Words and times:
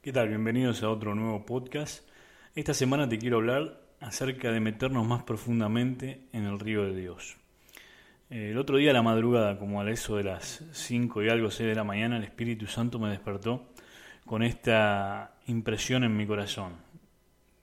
¿Qué 0.00 0.12
tal? 0.12 0.28
Bienvenidos 0.28 0.84
a 0.84 0.90
otro 0.90 1.16
nuevo 1.16 1.44
podcast. 1.44 2.08
Esta 2.54 2.72
semana 2.72 3.08
te 3.08 3.18
quiero 3.18 3.38
hablar 3.38 3.80
acerca 3.98 4.52
de 4.52 4.60
meternos 4.60 5.04
más 5.04 5.24
profundamente 5.24 6.20
en 6.32 6.44
el 6.44 6.60
río 6.60 6.84
de 6.84 6.94
Dios. 6.94 7.36
Eh, 8.30 8.50
el 8.52 8.58
otro 8.58 8.76
día 8.76 8.92
a 8.92 8.94
la 8.94 9.02
madrugada, 9.02 9.58
como 9.58 9.80
a 9.80 9.90
eso 9.90 10.16
de 10.16 10.22
las 10.22 10.64
5 10.70 11.24
y 11.24 11.28
algo, 11.28 11.50
6 11.50 11.70
de 11.70 11.74
la 11.74 11.82
mañana, 11.82 12.16
el 12.16 12.22
Espíritu 12.22 12.68
Santo 12.68 13.00
me 13.00 13.10
despertó 13.10 13.72
con 14.24 14.44
esta 14.44 15.34
impresión 15.48 16.04
en 16.04 16.16
mi 16.16 16.28
corazón. 16.28 16.74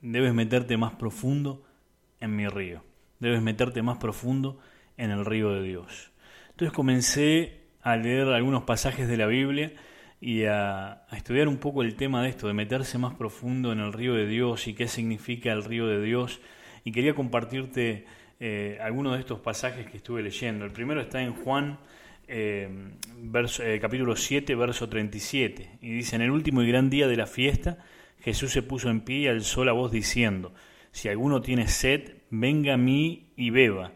Debes 0.01 0.33
meterte 0.33 0.75
más 0.75 0.93
profundo 0.95 1.63
en 2.19 2.35
mi 2.35 2.49
río. 2.49 2.83
Debes 3.21 3.41
meterte 3.41 3.81
más 3.81 3.97
profundo 3.97 4.59
en 4.97 5.09
el 5.09 5.25
río 5.25 5.53
de 5.53 5.63
Dios. 5.63 6.11
Entonces 6.49 6.75
comencé 6.75 7.61
a 7.81 7.95
leer 7.95 8.27
algunos 8.27 8.63
pasajes 8.63 9.07
de 9.07 9.15
la 9.15 9.25
Biblia 9.25 9.71
y 10.19 10.45
a, 10.45 11.05
estudiar 11.11 11.47
un 11.47 11.57
poco 11.57 11.81
el 11.81 11.95
tema 11.95 12.23
de 12.23 12.29
esto, 12.29 12.47
de 12.47 12.53
meterse 12.53 12.97
más 12.97 13.13
profundo 13.15 13.71
en 13.71 13.79
el 13.79 13.93
río 13.93 14.13
de 14.13 14.27
Dios 14.27 14.67
y 14.67 14.73
qué 14.73 14.87
significa 14.87 15.51
el 15.51 15.63
río 15.63 15.87
de 15.87 16.01
Dios. 16.01 16.41
Y 16.83 16.91
quería 16.91 17.13
compartirte 17.13 18.05
eh, 18.39 18.77
algunos 18.81 19.13
de 19.13 19.19
estos 19.19 19.39
pasajes 19.39 19.87
que 19.87 19.97
estuve 19.97 20.21
leyendo. 20.21 20.65
El 20.65 20.71
primero 20.71 21.01
está 21.01 21.21
en 21.21 21.33
Juan 21.33 21.79
eh, 22.27 22.69
eh, 23.59 23.79
capítulo 23.81 24.15
7, 24.15 24.55
verso 24.55 24.89
37. 24.89 25.79
Y 25.81 25.91
dice, 25.91 26.15
en 26.15 26.21
el 26.21 26.31
último 26.31 26.61
y 26.61 26.67
gran 26.67 26.89
día 26.89 27.07
de 27.07 27.17
la 27.17 27.27
fiesta, 27.27 27.77
Jesús 28.19 28.51
se 28.51 28.63
puso 28.63 28.89
en 28.89 29.01
pie 29.01 29.17
y 29.17 29.27
alzó 29.27 29.65
la 29.65 29.73
voz 29.73 29.91
diciendo, 29.91 30.53
si 30.91 31.09
alguno 31.09 31.41
tiene 31.41 31.67
sed, 31.67 32.17
venga 32.29 32.73
a 32.73 32.77
mí 32.77 33.31
y 33.35 33.49
beba. 33.49 33.93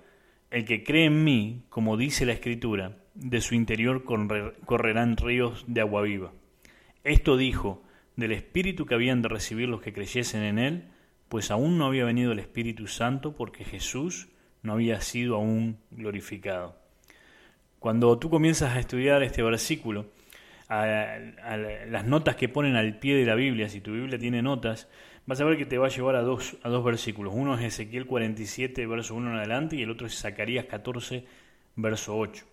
El 0.51 0.65
que 0.65 0.83
cree 0.83 1.05
en 1.05 1.23
mí, 1.23 1.65
como 1.69 1.97
dice 1.97 2.25
la 2.25 2.33
Escritura, 2.33 2.97
de 3.19 3.41
su 3.41 3.55
interior 3.55 4.03
correrán 4.03 5.17
ríos 5.17 5.65
de 5.67 5.81
agua 5.81 6.01
viva. 6.01 6.31
Esto 7.03 7.37
dijo 7.37 7.83
del 8.15 8.31
Espíritu 8.31 8.85
que 8.85 8.95
habían 8.95 9.21
de 9.21 9.29
recibir 9.29 9.69
los 9.69 9.81
que 9.81 9.93
creyesen 9.93 10.43
en 10.43 10.59
Él, 10.59 10.83
pues 11.27 11.51
aún 11.51 11.77
no 11.77 11.85
había 11.85 12.05
venido 12.05 12.31
el 12.31 12.39
Espíritu 12.39 12.87
Santo 12.87 13.35
porque 13.35 13.63
Jesús 13.63 14.29
no 14.61 14.73
había 14.73 14.99
sido 15.01 15.35
aún 15.35 15.77
glorificado. 15.91 16.75
Cuando 17.79 18.17
tú 18.19 18.29
comienzas 18.29 18.75
a 18.75 18.79
estudiar 18.79 19.23
este 19.23 19.41
versículo, 19.41 20.07
a, 20.67 21.17
las 21.87 22.05
notas 22.05 22.35
que 22.35 22.49
ponen 22.49 22.75
al 22.75 22.99
pie 22.99 23.15
de 23.15 23.25
la 23.25 23.35
Biblia, 23.35 23.69
si 23.69 23.81
tu 23.81 23.93
Biblia 23.93 24.19
tiene 24.19 24.41
notas, 24.41 24.89
vas 25.25 25.39
a 25.39 25.45
ver 25.45 25.57
que 25.57 25.65
te 25.65 25.77
va 25.77 25.87
a 25.87 25.89
llevar 25.89 26.15
a 26.15 26.21
dos, 26.21 26.57
a 26.63 26.69
dos 26.69 26.83
versículos. 26.83 27.33
Uno 27.35 27.57
es 27.57 27.63
Ezequiel 27.63 28.05
47, 28.05 28.85
verso 28.85 29.15
1 29.15 29.31
en 29.31 29.37
adelante, 29.37 29.75
y 29.75 29.83
el 29.83 29.91
otro 29.91 30.07
es 30.07 30.19
Zacarías 30.19 30.65
14, 30.65 31.25
verso 31.75 32.17
8. 32.17 32.45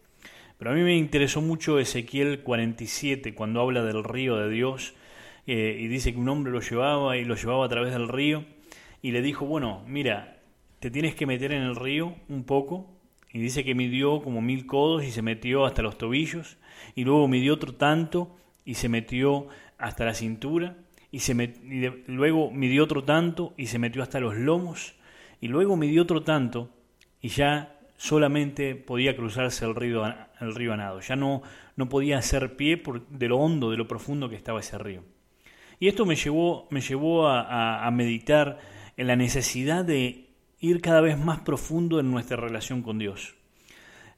Pero 0.59 0.71
a 0.71 0.75
mí 0.75 0.81
me 0.83 0.97
interesó 0.97 1.43
mucho 1.43 1.79
Ezequiel 1.79 2.43
47, 2.43 3.35
cuando 3.35 3.61
habla 3.61 3.83
del 3.85 4.05
río 4.05 4.37
de 4.37 4.49
Dios, 4.49 4.95
eh, 5.47 5.77
y 5.79 5.87
dice 5.89 6.13
que 6.13 6.19
un 6.19 6.29
hombre 6.29 6.53
lo 6.53 6.61
llevaba 6.61 7.17
y 7.17 7.25
lo 7.25 7.35
llevaba 7.35 7.67
a 7.67 7.69
través 7.69 7.93
del 7.93 8.09
río, 8.09 8.45
y 9.03 9.11
le 9.11 9.21
dijo, 9.23 9.45
bueno, 9.45 9.85
mira, 9.87 10.39
te 10.81 10.91
tienes 10.91 11.15
que 11.15 11.27
meter 11.27 11.53
en 11.53 11.63
el 11.63 11.77
río 11.77 12.15
un 12.29 12.45
poco, 12.45 12.91
y 13.33 13.39
dice 13.39 13.65
que 13.65 13.75
midió 13.75 14.23
como 14.23 14.41
mil 14.41 14.67
codos 14.67 15.05
y 15.05 15.11
se 15.11 15.21
metió 15.21 15.67
hasta 15.67 15.83
los 15.83 15.99
tobillos, 15.99 16.57
y 16.95 17.05
luego 17.05 17.29
midió 17.29 17.55
otro 17.55 17.75
tanto 17.75 18.35
y 18.65 18.75
se 18.75 18.89
metió 18.89 19.49
hasta 19.79 20.07
la 20.07 20.15
cintura, 20.15 20.77
y, 21.11 21.21
se 21.21 21.33
y 21.33 22.11
luego 22.11 22.51
midió 22.51 22.85
otro 22.85 23.05
tanto 23.05 23.53
y 23.59 23.67
se 23.67 23.79
metió 23.79 24.03
hasta 24.03 24.21
los 24.21 24.35
lomos, 24.35 24.95
y 25.41 25.49
luego 25.49 25.77
midió 25.77 26.03
otro 26.03 26.23
tanto 26.23 26.71
y 27.21 27.29
ya 27.29 27.76
solamente 27.97 28.75
podía 28.75 29.17
cruzarse 29.17 29.65
el 29.65 29.75
río, 29.75 30.05
el 30.41 30.55
río 30.55 30.73
a 30.73 30.77
nado, 30.77 31.01
ya 31.01 31.17
no, 31.17 31.43
no 31.77 31.89
podía 31.89 32.19
hacer 32.19 32.57
pie 32.57 32.77
por, 32.77 33.07
de 33.09 33.29
lo 33.29 33.39
hondo, 33.39 33.71
de 33.71 33.77
lo 33.77 33.89
profundo 33.89 34.29
que 34.29 34.37
estaba 34.37 34.61
ese 34.61 34.79
río. 34.79 35.03
Y 35.79 35.89
esto 35.89 36.07
me 36.07 36.17
llevó, 36.17 36.67
me 36.71 36.81
llevó 36.81 37.29
a, 37.29 37.91
meditar 37.91 38.59
en 38.97 39.07
la 39.07 39.17
necesidad 39.17 39.85
de 39.85 40.31
ir 40.59 40.81
cada 40.81 41.03
vez 41.03 41.19
más 41.19 41.41
profundo 41.41 42.01
en 42.01 42.11
nuestra 42.11 42.37
relación 42.37 42.83
con 42.83 42.99
Dios. 42.99 43.35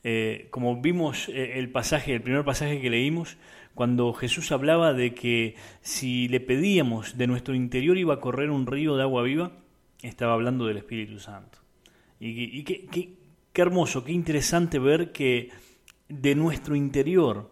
Eh, 0.05 0.47
como 0.51 0.81
vimos 0.81 1.29
eh, 1.29 1.59
el 1.59 1.71
pasaje, 1.71 2.15
el 2.15 2.23
primer 2.23 2.45
pasaje 2.45 2.81
que 2.81 2.91
leímos, 2.91 3.37
cuando 3.75 4.13
Jesús 4.13 4.53
hablaba 4.53 4.93
de 4.93 5.15
que 5.15 5.57
si 5.81 6.29
le 6.29 6.41
pedíamos 6.41 7.19
de 7.19 7.27
nuestro 7.27 7.55
interior 7.55 7.99
iba 7.99 8.15
a 8.15 8.21
correr 8.21 8.51
un 8.51 8.67
río 8.67 8.97
de 8.97 9.03
agua 9.03 9.25
viva, 9.25 9.53
estaba 10.03 10.35
hablando 10.35 10.67
del 10.67 10.77
Espíritu 10.77 11.19
Santo. 11.19 11.59
Y, 12.21 12.63
Qué 12.65 13.18
hermoso, 13.63 14.05
qué 14.05 14.13
interesante 14.13 14.79
ver 14.79 15.13
que 15.13 15.51
de 16.09 16.35
nuestro 16.35 16.75
interior 16.75 17.51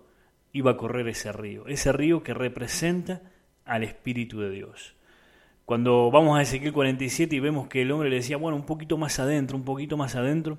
iba 0.53 0.73
a 0.73 0.77
correr 0.77 1.09
ese 1.09 1.33
río, 1.33 1.67
ese 1.67 1.93
río 1.93 2.23
que 2.23 2.35
representa 2.35 3.23
al 3.65 3.83
Espíritu 3.83 4.41
de 4.41 4.51
Dios. 4.51 4.95
Cuando 5.67 6.11
vamos 6.11 6.39
a 6.39 6.43
Ezequiel 6.43 6.73
47 6.73 7.37
y 7.37 7.41
vemos 7.41 7.69
que 7.69 7.83
el 7.83 7.91
hombre 7.91 8.09
le 8.09 8.17
decía, 8.17 8.37
bueno, 8.37 8.57
un 8.57 8.65
poquito 8.65 8.97
más 8.97 9.19
adentro, 9.19 9.57
un 9.57 9.65
poquito 9.65 9.97
más 9.97 10.15
adentro, 10.15 10.59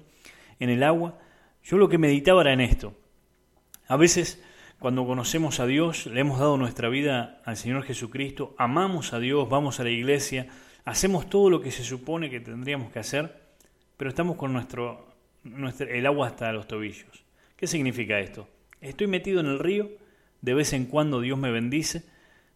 en 0.60 0.70
el 0.70 0.84
agua, 0.84 1.18
yo 1.64 1.78
lo 1.78 1.90
que 1.90 1.98
meditaba 1.98 2.42
era 2.42 2.54
en 2.54 2.62
esto. 2.62 2.94
A 3.88 3.96
veces, 3.96 4.44
cuando 4.80 5.08
conocemos 5.08 5.60
a 5.60 5.66
Dios, 5.66 6.06
le 6.08 6.20
hemos 6.20 6.40
dado 6.40 6.58
nuestra 6.58 6.90
vida 6.90 7.42
al 7.46 7.58
Señor 7.58 7.84
Jesucristo, 7.84 8.54
amamos 8.58 9.14
a 9.14 9.20
Dios, 9.20 9.50
vamos 9.50 9.80
a 9.80 9.84
la 9.84 9.90
iglesia, 9.90 10.48
hacemos 10.84 11.30
todo 11.30 11.50
lo 11.50 11.62
que 11.62 11.72
se 11.72 11.84
supone 11.84 12.30
que 12.30 12.40
tendríamos 12.40 12.92
que 12.92 13.00
hacer, 13.00 13.42
pero 13.96 14.10
estamos 14.10 14.36
con 14.36 14.54
nuestro 14.54 15.08
el 15.80 16.06
agua 16.06 16.28
hasta 16.28 16.52
los 16.52 16.68
tobillos. 16.68 17.26
¿Qué 17.56 17.68
significa 17.68 18.20
esto? 18.20 18.48
Estoy 18.82 19.08
metido 19.08 19.40
en 19.40 19.48
el 19.48 19.60
río, 19.60 19.90
de 20.42 20.54
vez 20.54 20.74
en 20.74 20.86
cuando 20.86 21.22
Dios 21.22 21.38
me 21.38 21.52
bendice, 21.52 22.04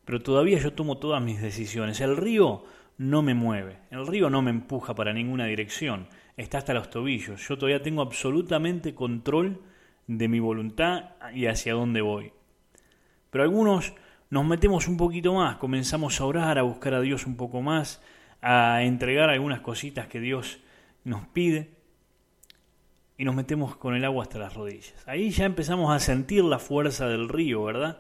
pero 0.06 0.22
todavía 0.22 0.59
yo 0.59 0.74
tomo 0.74 0.97
todas 0.97 1.22
mis 1.22 1.41
decisiones. 1.41 2.01
El 2.01 2.18
río 2.18 2.63
no 2.97 3.22
me 3.22 3.34
mueve, 3.34 3.78
el 3.90 4.06
río 4.06 4.30
no 4.30 4.41
me 4.41 4.51
empuja 4.51 4.94
para 4.94 5.13
ninguna 5.13 5.46
dirección, 5.46 6.07
está 6.38 6.59
hasta 6.59 6.74
los 6.74 6.90
tobillos. 6.90 7.47
Yo 7.47 7.57
todavía 7.57 7.81
tengo 7.81 8.01
absolutamente 8.01 8.94
control 8.94 9.62
de 10.07 10.28
mi 10.28 10.40
voluntad 10.40 11.12
y 11.34 11.47
hacia 11.47 11.74
dónde 11.74 12.01
voy. 12.01 12.31
Pero 13.31 13.44
algunos 13.44 13.94
nos 14.30 14.46
metemos 14.46 14.88
un 14.88 14.97
poquito 14.97 15.34
más, 15.34 15.57
comenzamos 15.57 16.22
a 16.22 16.25
orar, 16.25 16.59
a 16.59 16.63
buscar 16.63 16.94
a 16.94 17.01
Dios 17.01 17.25
un 17.25 17.38
poco 17.38 17.62
más, 17.62 18.03
a 18.41 18.84
entregar 18.84 19.30
algunas 19.30 19.62
cositas 19.62 20.07
que 20.07 20.19
Dios 20.19 20.59
nos 21.03 21.25
pide 21.28 21.81
y 23.18 23.26
nos 23.26 23.36
metemos 23.36 23.76
con 23.76 23.96
el 23.96 24.06
agua 24.06 24.24
hasta 24.24 24.40
las 24.40 24.54
rodillas. 24.54 24.96
Ahí 25.08 25.30
ya 25.32 25.46
empezamos 25.46 25.94
a 25.94 26.00
sentir 26.00 26.44
la 26.44 26.60
fuerza 26.60 27.08
del 27.08 27.30
río, 27.30 27.64
¿verdad? 27.64 28.00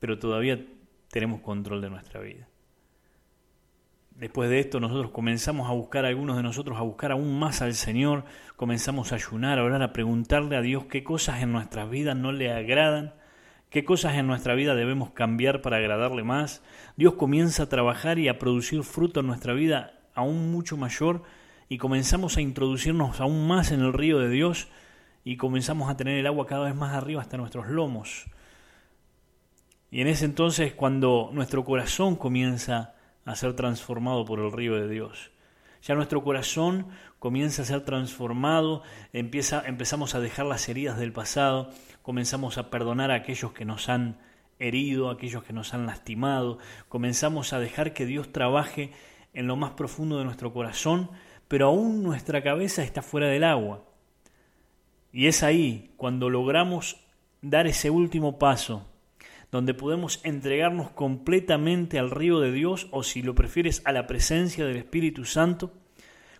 Pero 0.00 0.18
todavía 0.18 0.64
tenemos 1.10 1.40
control 1.40 1.80
de 1.80 1.90
nuestra 1.90 2.20
vida. 2.20 2.48
Después 4.18 4.50
de 4.50 4.58
esto 4.58 4.80
nosotros 4.80 5.12
comenzamos 5.12 5.70
a 5.70 5.72
buscar, 5.72 6.04
algunos 6.04 6.36
de 6.36 6.42
nosotros 6.42 6.76
a 6.76 6.82
buscar 6.82 7.12
aún 7.12 7.38
más 7.38 7.62
al 7.62 7.74
Señor, 7.74 8.24
comenzamos 8.56 9.12
a 9.12 9.14
ayunar, 9.14 9.60
a 9.60 9.64
orar, 9.64 9.80
a 9.80 9.92
preguntarle 9.92 10.56
a 10.56 10.60
Dios 10.60 10.86
qué 10.86 11.04
cosas 11.04 11.40
en 11.40 11.52
nuestras 11.52 11.88
vidas 11.88 12.16
no 12.16 12.32
le 12.32 12.52
agradan, 12.52 13.14
qué 13.70 13.84
cosas 13.84 14.16
en 14.16 14.26
nuestra 14.26 14.54
vida 14.54 14.74
debemos 14.74 15.12
cambiar 15.12 15.62
para 15.62 15.76
agradarle 15.76 16.24
más. 16.24 16.64
Dios 16.96 17.14
comienza 17.14 17.62
a 17.62 17.68
trabajar 17.68 18.18
y 18.18 18.26
a 18.26 18.40
producir 18.40 18.82
fruto 18.82 19.20
en 19.20 19.28
nuestra 19.28 19.52
vida 19.52 20.00
aún 20.14 20.50
mucho 20.50 20.76
mayor 20.76 21.22
y 21.68 21.78
comenzamos 21.78 22.36
a 22.36 22.40
introducirnos 22.40 23.20
aún 23.20 23.46
más 23.46 23.72
en 23.72 23.80
el 23.80 23.92
río 23.92 24.18
de 24.18 24.30
Dios 24.30 24.68
y 25.24 25.36
comenzamos 25.36 25.90
a 25.90 25.96
tener 25.96 26.18
el 26.18 26.26
agua 26.26 26.46
cada 26.46 26.64
vez 26.64 26.74
más 26.74 26.94
arriba 26.94 27.20
hasta 27.20 27.36
nuestros 27.36 27.68
lomos. 27.68 28.26
Y 29.90 30.00
en 30.00 30.08
ese 30.08 30.24
entonces 30.24 30.72
cuando 30.72 31.30
nuestro 31.32 31.64
corazón 31.64 32.16
comienza 32.16 32.94
a 33.24 33.36
ser 33.36 33.54
transformado 33.54 34.24
por 34.24 34.40
el 34.40 34.52
río 34.52 34.74
de 34.74 34.88
Dios. 34.88 35.30
Ya 35.82 35.94
nuestro 35.94 36.24
corazón 36.24 36.88
comienza 37.18 37.62
a 37.62 37.66
ser 37.66 37.82
transformado, 37.82 38.82
empieza, 39.12 39.62
empezamos 39.66 40.14
a 40.14 40.20
dejar 40.20 40.46
las 40.46 40.68
heridas 40.68 40.98
del 40.98 41.12
pasado, 41.12 41.70
comenzamos 42.02 42.58
a 42.58 42.70
perdonar 42.70 43.10
a 43.10 43.16
aquellos 43.16 43.52
que 43.52 43.64
nos 43.64 43.88
han 43.88 44.18
herido, 44.58 45.08
a 45.08 45.12
aquellos 45.12 45.44
que 45.44 45.52
nos 45.52 45.74
han 45.74 45.86
lastimado, 45.86 46.58
comenzamos 46.88 47.52
a 47.52 47.60
dejar 47.60 47.92
que 47.92 48.06
Dios 48.06 48.32
trabaje 48.32 48.92
en 49.34 49.46
lo 49.46 49.56
más 49.56 49.72
profundo 49.72 50.18
de 50.18 50.24
nuestro 50.24 50.52
corazón 50.52 51.10
pero 51.48 51.66
aún 51.66 52.02
nuestra 52.02 52.42
cabeza 52.42 52.82
está 52.82 53.02
fuera 53.02 53.28
del 53.28 53.44
agua. 53.44 53.84
Y 55.12 55.26
es 55.26 55.42
ahí 55.42 55.92
cuando 55.96 56.28
logramos 56.30 56.96
dar 57.40 57.66
ese 57.66 57.90
último 57.90 58.38
paso, 58.38 58.86
donde 59.50 59.72
podemos 59.72 60.20
entregarnos 60.24 60.90
completamente 60.90 61.98
al 61.98 62.10
río 62.10 62.40
de 62.40 62.52
Dios 62.52 62.88
o 62.90 63.02
si 63.02 63.22
lo 63.22 63.34
prefieres 63.34 63.80
a 63.86 63.92
la 63.92 64.06
presencia 64.06 64.66
del 64.66 64.76
Espíritu 64.76 65.24
Santo, 65.24 65.72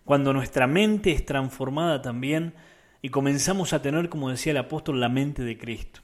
cuando 0.05 0.31
nuestra 0.31 0.67
mente 0.67 1.11
es 1.11 1.25
transformada 1.25 2.01
también 2.01 2.53
y 3.01 3.09
comenzamos 3.09 3.73
a 3.73 3.81
tener, 3.81 4.09
como 4.09 4.29
decía 4.29 4.51
el 4.51 4.57
apóstol, 4.57 4.99
la 4.99 5.09
mente 5.09 5.43
de 5.43 5.57
Cristo. 5.57 6.01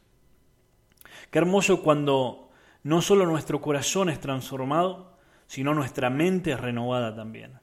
Qué 1.30 1.38
hermoso 1.40 1.84
cuando 1.84 2.50
no 2.84 3.02
solo 3.02 3.26
nuestro 3.26 3.62
corazón 3.62 4.10
es 4.10 4.20
transformado, 4.20 5.18
sino 5.48 5.74
nuestra 5.74 6.10
mente 6.10 6.52
es 6.52 6.60
renovada 6.60 7.16
también. 7.16 7.60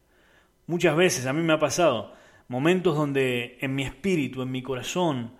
Muchas 0.66 0.96
veces 0.96 1.26
a 1.26 1.32
mí 1.32 1.42
me 1.42 1.52
ha 1.52 1.58
pasado 1.58 2.12
momentos 2.48 2.96
donde 2.96 3.58
en 3.60 3.74
mi 3.74 3.82
espíritu, 3.82 4.42
en 4.42 4.50
mi 4.50 4.62
corazón, 4.62 5.32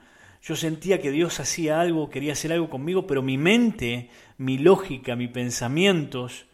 Yo 0.43 0.57
sentía 0.57 1.01
que 1.01 1.13
Dios 1.13 1.39
hacía 1.39 1.81
algo, 1.81 2.11
quería 2.11 2.33
hacer 2.33 2.53
algo 2.53 2.69
conmigo, 2.69 3.07
pero 3.07 3.23
mi 3.23 3.39
mente, 3.39 4.11
mi 4.39 4.59
lógica, 4.59 5.15
mis 5.15 5.31
pensamientos 5.31 6.47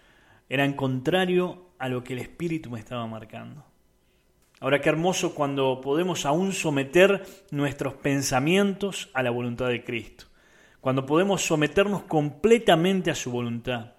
eran 0.50 0.74
contrario 0.74 1.70
a 1.78 1.88
lo 1.88 2.04
que 2.04 2.12
el 2.12 2.18
Espíritu 2.18 2.70
me 2.70 2.80
estaba 2.80 3.06
marcando. 3.06 3.64
Ahora 4.60 4.80
qué 4.80 4.90
hermoso 4.90 5.34
cuando 5.34 5.80
podemos 5.80 6.26
aún 6.26 6.52
someter 6.52 7.24
nuestros 7.50 7.94
pensamientos 7.94 9.08
a 9.14 9.22
la 9.22 9.30
voluntad 9.30 9.68
de 9.68 9.84
Cristo, 9.84 10.26
cuando 10.80 11.06
podemos 11.06 11.42
someternos 11.42 12.02
completamente 12.02 13.10
a 13.10 13.14
su 13.14 13.30
voluntad. 13.30 13.92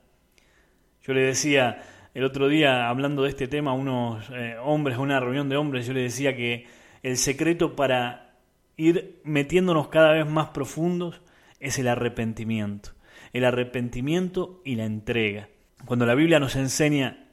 Yo 1.01 1.13
le 1.13 1.21
decía 1.21 1.81
el 2.19 2.25
otro 2.25 2.49
día, 2.49 2.89
hablando 2.89 3.23
de 3.23 3.29
este 3.29 3.47
tema, 3.47 3.71
unos 3.71 4.29
eh, 4.31 4.57
hombres, 4.61 4.97
una 4.97 5.21
reunión 5.21 5.47
de 5.47 5.55
hombres, 5.55 5.87
yo 5.87 5.93
le 5.93 6.01
decía 6.01 6.35
que 6.35 6.67
el 7.01 7.15
secreto 7.15 7.77
para 7.77 8.35
ir 8.75 9.21
metiéndonos 9.23 9.87
cada 9.87 10.11
vez 10.11 10.27
más 10.27 10.49
profundos 10.49 11.21
es 11.61 11.79
el 11.79 11.87
arrepentimiento. 11.87 12.91
El 13.31 13.45
arrepentimiento 13.45 14.61
y 14.65 14.75
la 14.75 14.83
entrega. 14.83 15.47
Cuando 15.85 16.05
la 16.05 16.13
Biblia 16.13 16.41
nos 16.41 16.57
enseña 16.57 17.25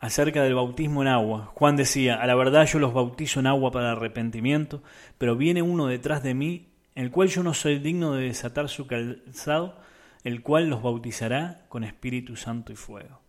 acerca 0.00 0.42
del 0.42 0.56
bautismo 0.56 1.02
en 1.02 1.08
agua, 1.08 1.52
Juan 1.54 1.76
decía, 1.76 2.16
a 2.16 2.26
la 2.26 2.34
verdad 2.34 2.66
yo 2.66 2.80
los 2.80 2.92
bautizo 2.92 3.38
en 3.38 3.46
agua 3.46 3.70
para 3.70 3.92
arrepentimiento, 3.92 4.82
pero 5.18 5.36
viene 5.36 5.62
uno 5.62 5.86
detrás 5.86 6.24
de 6.24 6.34
mí, 6.34 6.72
el 6.96 7.12
cual 7.12 7.28
yo 7.28 7.44
no 7.44 7.54
soy 7.54 7.78
digno 7.78 8.14
de 8.14 8.24
desatar 8.24 8.68
su 8.68 8.88
calzado, 8.88 9.78
el 10.24 10.42
cual 10.42 10.68
los 10.68 10.82
bautizará 10.82 11.64
con 11.68 11.84
Espíritu 11.84 12.34
Santo 12.34 12.72
y 12.72 12.76
fuego. 12.76 13.20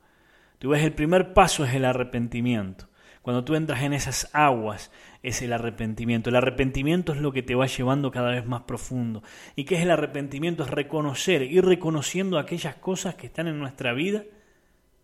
Tú 0.61 0.69
ves, 0.69 0.83
el 0.83 0.93
primer 0.93 1.33
paso 1.33 1.65
es 1.65 1.73
el 1.73 1.85
arrepentimiento. 1.85 2.87
Cuando 3.23 3.43
tú 3.43 3.55
entras 3.55 3.81
en 3.81 3.93
esas 3.93 4.29
aguas 4.31 4.91
es 5.23 5.41
el 5.41 5.53
arrepentimiento. 5.53 6.29
El 6.29 6.35
arrepentimiento 6.35 7.13
es 7.13 7.19
lo 7.19 7.31
que 7.31 7.41
te 7.41 7.55
va 7.55 7.65
llevando 7.65 8.11
cada 8.11 8.29
vez 8.29 8.45
más 8.45 8.61
profundo. 8.61 9.23
¿Y 9.55 9.63
qué 9.63 9.73
es 9.73 9.81
el 9.81 9.89
arrepentimiento? 9.89 10.61
Es 10.61 10.69
reconocer, 10.69 11.41
ir 11.41 11.65
reconociendo 11.65 12.37
aquellas 12.37 12.75
cosas 12.75 13.15
que 13.15 13.25
están 13.25 13.47
en 13.47 13.57
nuestra 13.57 13.93
vida 13.93 14.23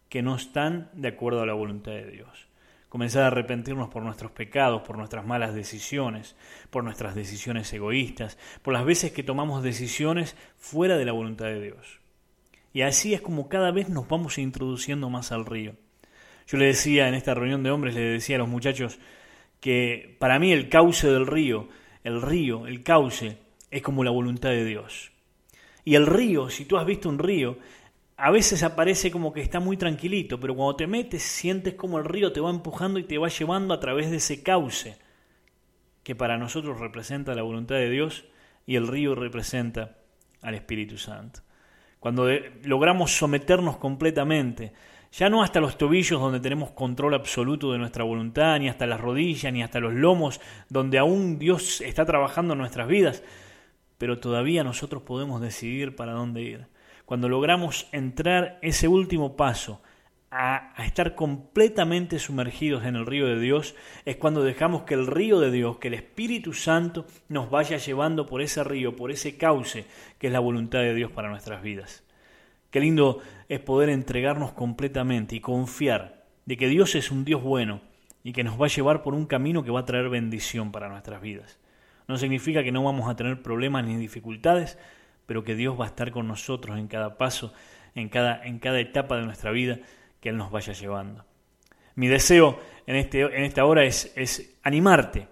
que 0.10 0.22
no 0.22 0.36
están 0.36 0.92
de 0.94 1.08
acuerdo 1.08 1.42
a 1.42 1.48
la 1.48 1.54
voluntad 1.54 1.94
de 1.94 2.12
Dios. 2.12 2.48
Comenzar 2.88 3.24
a 3.24 3.28
arrepentirnos 3.28 3.90
por 3.90 4.04
nuestros 4.04 4.34
pecados, 4.34 4.84
por 4.84 4.96
nuestras 4.96 5.26
malas 5.26 5.56
decisiones, 5.56 6.36
por 6.70 6.84
nuestras 6.84 7.16
decisiones 7.16 7.74
egoístas, 7.74 8.38
por 8.62 8.76
las 8.76 8.86
veces 8.86 9.12
que 9.12 9.24
tomamos 9.24 9.64
decisiones 9.64 10.36
fuera 10.56 10.98
de 10.98 11.06
la 11.06 11.14
voluntad 11.14 11.46
de 11.46 11.64
Dios. 11.64 12.00
Y 12.74 12.82
así 12.82 13.14
es 13.14 13.22
como 13.22 13.50
cada 13.50 13.72
vez 13.72 13.90
nos 13.90 14.08
vamos 14.08 14.38
introduciendo 14.38 15.10
más 15.10 15.32
al 15.32 15.46
río. 15.46 15.76
Yo 16.48 16.58
le 16.58 16.66
decía 16.66 17.08
en 17.08 17.14
esta 17.14 17.34
reunión 17.34 17.64
de 17.64 17.72
hombres, 17.72 17.96
le 17.96 18.02
decía 18.02 18.38
a 18.38 18.40
los 18.40 18.48
muchachos 18.48 19.00
que 19.60 20.16
para 20.20 20.40
mí 20.40 20.52
el 20.52 20.70
cauce 20.70 21.08
del 21.10 21.28
río, 21.28 21.68
el 22.04 22.22
río, 22.22 22.68
el 22.68 22.84
cauce, 22.84 23.38
es 23.70 23.82
como 23.82 24.04
la 24.04 24.12
voluntad 24.12 24.50
de 24.50 24.64
Dios. 24.64 25.12
Y 25.84 25.96
el 25.96 26.06
río, 26.06 26.50
si 26.50 26.66
tú 26.66 26.78
has 26.78 26.86
visto 26.86 27.10
un 27.10 27.20
río, 27.20 27.58
a 28.18 28.32
veces 28.32 28.64
aparece 28.64 29.12
como 29.12 29.32
que 29.32 29.42
está 29.42 29.60
muy 29.60 29.78
tranquilito, 29.78 30.40
pero 30.40 30.56
cuando 30.56 30.76
te 30.76 30.88
metes 30.88 31.22
sientes 31.24 31.76
como 31.76 31.98
el 31.98 32.06
río 32.06 32.32
te 32.32 32.40
va 32.40 32.50
empujando 32.50 33.00
y 33.00 33.04
te 33.04 33.18
va 33.18 33.30
llevando 33.30 33.74
a 33.74 33.80
través 33.80 34.10
de 34.10 34.18
ese 34.18 34.42
cauce 34.42 34.98
que 36.04 36.16
para 36.16 36.38
nosotros 36.38 36.80
representa 36.80 37.36
la 37.36 37.44
voluntad 37.44 37.76
de 37.76 37.90
Dios 37.90 38.26
y 38.66 38.76
el 38.76 38.88
río 38.88 39.14
representa 39.14 39.98
al 40.42 40.56
Espíritu 40.56 40.98
Santo. 40.98 41.42
Cuando 42.08 42.30
logramos 42.64 43.18
someternos 43.18 43.76
completamente 43.76 44.72
ya 45.12 45.30
no 45.30 45.44
hasta 45.44 45.60
los 45.60 45.78
tobillos 45.78 46.22
donde 46.22 46.40
tenemos 46.40 46.72
control 46.72 47.14
absoluto 47.16 47.74
de 47.74 47.80
nuestra 47.80 48.06
voluntad, 48.06 48.58
ni 48.60 48.70
hasta 48.70 48.86
las 48.86 49.02
rodillas, 49.02 49.52
ni 49.52 49.62
hasta 49.62 49.82
los 49.82 49.94
lomos, 49.94 50.40
donde 50.70 51.00
aún 51.00 51.38
Dios 51.38 51.82
está 51.82 52.06
trabajando 52.06 52.54
en 52.54 52.60
nuestras 52.60 52.88
vidas, 52.88 53.24
pero 53.98 54.20
todavía 54.20 54.64
nosotros 54.64 55.04
podemos 55.04 55.42
decidir 55.42 55.98
para 55.98 56.14
dónde 56.14 56.44
ir. 56.44 56.68
Cuando 57.04 57.28
logramos 57.28 57.90
entrar 57.92 58.58
ese 58.62 58.88
último 58.88 59.36
paso, 59.36 59.82
a, 60.30 60.74
estar 60.84 61.16
completamente 61.16 62.20
sumergidos 62.20 62.86
en 62.86 62.96
el 62.96 63.06
río 63.06 63.28
de 63.28 63.40
Dios, 63.40 63.76
es 64.06 64.18
cuando 64.18 64.44
dejamos 64.44 64.84
que 64.84 64.94
el 64.94 65.08
río 65.08 65.40
de 65.40 65.52
Dios, 65.52 65.78
que 65.78 65.88
el 65.88 65.94
Espíritu 65.94 66.54
Santo 66.54 67.06
nos 67.30 67.50
vaya 67.50 67.78
llevando 67.78 68.26
por 68.26 68.42
ese 68.42 68.64
río, 68.64 68.96
por 68.96 69.12
ese 69.12 69.38
cauce 69.38 69.86
que 70.18 70.28
es 70.28 70.34
la 70.34 70.40
voluntad 70.40 70.80
de 70.80 70.94
Dios 70.94 71.12
para 71.12 71.30
nuestras 71.30 71.62
vidas. 71.62 72.04
Qué 72.72 72.80
lindo 72.82 73.22
es 73.48 73.60
poder 73.62 73.90
entregarnos 73.90 74.52
completamente 74.52 75.36
y 75.36 75.40
confiar 75.40 76.26
de 76.46 76.58
que 76.58 76.68
Dios 76.68 76.96
es 76.96 77.12
un 77.12 77.24
Dios 77.24 77.42
bueno 77.42 77.82
y 78.24 78.34
que 78.34 78.44
nos 78.44 78.60
va 78.60 78.66
a 78.66 78.70
llevar 78.70 79.04
por 79.04 79.14
un 79.14 79.26
camino 79.26 79.64
que 79.64 79.72
va 79.72 79.82
a 79.82 79.86
traer 79.86 80.10
bendición 80.10 80.72
para 80.72 80.90
nuestras 80.90 81.22
vidas. 81.22 81.60
No 82.08 82.18
significa 82.18 82.64
que 82.64 82.72
no 82.72 82.84
vamos 82.84 83.10
a 83.10 83.16
tener 83.16 83.42
problemas 83.42 83.86
ni 83.86 83.96
dificultades, 83.96 84.78
pero 85.26 85.44
que 85.44 85.56
Dios 85.56 85.80
va 85.80 85.86
a 85.86 85.90
estar 85.90 86.12
con 86.12 86.28
nosotros 86.28 86.78
en 86.78 86.88
cada 86.88 87.18
paso, 87.18 87.54
en 87.96 88.10
cada, 88.10 88.46
en 88.46 88.60
cada 88.60 88.80
etapa 88.80 89.18
de 89.18 89.26
nuestra 89.26 89.52
vida 89.52 89.80
que 90.20 90.30
Él 90.30 90.38
nos 90.38 90.52
vaya 90.52 90.74
llevando. 90.74 91.26
Mi 91.96 92.08
deseo 92.08 92.60
en, 92.86 92.96
este, 92.96 93.22
en 93.22 93.44
esta 93.44 93.66
hora 93.66 93.84
es, 93.84 94.12
es 94.16 94.58
animarte 94.64 95.28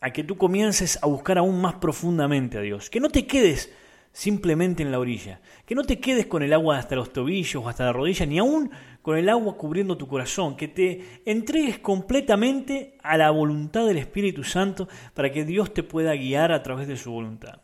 a 0.00 0.10
que 0.12 0.24
tú 0.24 0.36
comiences 0.36 0.98
a 1.02 1.06
buscar 1.06 1.38
aún 1.38 1.60
más 1.60 1.74
profundamente 1.74 2.58
a 2.58 2.60
Dios, 2.60 2.90
que 2.90 3.00
no 3.00 3.08
te 3.08 3.26
quedes 3.26 3.72
simplemente 4.12 4.82
en 4.82 4.92
la 4.92 4.98
orilla. 4.98 5.40
Que 5.66 5.74
no 5.74 5.84
te 5.84 5.98
quedes 5.98 6.26
con 6.26 6.42
el 6.42 6.52
agua 6.52 6.78
hasta 6.78 6.94
los 6.94 7.12
tobillos 7.12 7.64
o 7.64 7.68
hasta 7.68 7.84
la 7.84 7.92
rodilla, 7.92 8.26
ni 8.26 8.38
aún 8.38 8.70
con 9.00 9.16
el 9.16 9.28
agua 9.28 9.56
cubriendo 9.56 9.96
tu 9.96 10.06
corazón. 10.06 10.56
Que 10.56 10.68
te 10.68 11.22
entregues 11.24 11.78
completamente 11.78 12.98
a 13.02 13.16
la 13.16 13.30
voluntad 13.30 13.86
del 13.86 13.98
Espíritu 13.98 14.44
Santo 14.44 14.88
para 15.14 15.32
que 15.32 15.44
Dios 15.44 15.72
te 15.74 15.82
pueda 15.82 16.14
guiar 16.14 16.52
a 16.52 16.62
través 16.62 16.86
de 16.86 16.96
su 16.96 17.10
voluntad. 17.10 17.60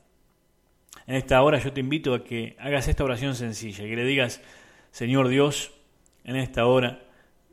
En 1.06 1.14
esta 1.14 1.40
hora 1.42 1.58
yo 1.58 1.72
te 1.72 1.80
invito 1.80 2.14
a 2.14 2.24
que 2.24 2.56
hagas 2.58 2.88
esta 2.88 3.04
oración 3.04 3.34
sencilla, 3.34 3.84
que 3.84 3.96
le 3.96 4.04
digas, 4.04 4.42
Señor 4.90 5.28
Dios, 5.28 5.72
en 6.28 6.36
esta 6.36 6.66
hora 6.66 7.00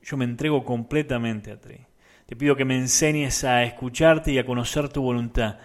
yo 0.04 0.18
me 0.18 0.26
entrego 0.26 0.66
completamente 0.66 1.50
a 1.50 1.62
ti. 1.62 1.78
Te 2.26 2.36
pido 2.36 2.58
que 2.58 2.66
me 2.66 2.78
enseñes 2.78 3.46
a 3.46 3.64
escucharte 3.64 4.34
y 4.34 4.38
a 4.38 4.46
conocer 4.46 4.90
tu 4.90 5.02
voluntad 5.02 5.60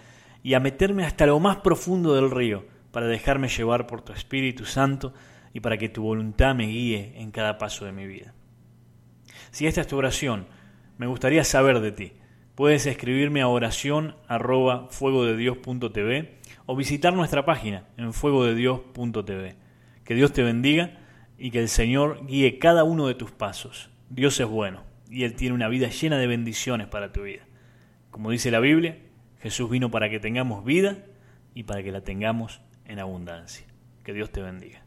y 0.45 0.55
a 0.55 0.61
meterme 0.61 1.05
hasta 1.05 1.27
lo 1.27 1.41
más 1.41 1.57
profundo 1.57 2.15
del 2.15 2.31
río 2.31 2.65
para 2.93 3.09
dejarme 3.09 3.49
llevar 3.49 3.89
por 3.89 4.03
tu 4.03 4.13
Espíritu 4.13 4.65
Santo 4.65 5.13
y 5.53 5.59
para 5.59 5.77
que 5.77 5.89
tu 5.89 6.05
voluntad 6.05 6.55
me 6.55 6.69
guíe 6.69 7.15
en 7.17 7.33
cada 7.33 7.59
paso 7.59 7.85
de 7.85 7.91
mi 7.91 8.07
vida. 8.07 8.33
Si 9.51 9.67
esta 9.67 9.81
es 9.81 9.89
tu 9.89 9.97
oración, 9.97 10.47
me 10.97 11.09
gustaría 11.09 11.43
saber 11.43 11.81
de 11.81 11.91
ti. 11.91 12.13
Puedes 12.55 12.87
escribirme 12.87 13.41
a 13.41 13.49
oración 13.49 14.15
arroba 14.29 14.87
fuegodedios.tv 14.91 16.39
o 16.67 16.77
visitar 16.77 17.13
nuestra 17.13 17.45
página 17.45 17.89
en 17.97 18.13
fuegodedios.tv. 18.13 19.57
Que 20.05 20.15
Dios 20.15 20.33
te 20.33 20.45
bendiga 20.45 21.00
y 21.41 21.51
que 21.51 21.59
el 21.59 21.71
Señor 21.71 22.27
guíe 22.27 22.59
cada 22.59 22.85
uno 22.85 23.09
de 23.09 23.15
tus 23.15 23.31
pasos. 23.31 23.91
Dios 24.11 24.39
es 24.39 24.47
bueno 24.47 24.85
y 25.09 25.25
Él 25.25 25.35
tiene 25.35 25.55
una 25.55 25.69
vida 25.69 25.89
llena 25.89 26.19
de 26.19 26.27
bendiciones 26.27 26.87
para 26.87 27.13
tu 27.13 27.23
vida. 27.23 27.47
Como 28.11 28.31
dice 28.31 28.51
la 28.51 28.61
Biblia, 28.61 28.99
Jesús 29.41 29.71
vino 29.71 29.91
para 29.91 30.11
que 30.11 30.21
tengamos 30.21 30.65
vida 30.65 30.99
y 31.55 31.63
para 31.63 31.83
que 31.83 31.93
la 31.93 32.03
tengamos 32.03 32.61
en 32.85 32.99
abundancia. 32.99 33.67
Que 34.05 34.13
Dios 34.13 34.31
te 34.31 34.43
bendiga. 34.43 34.85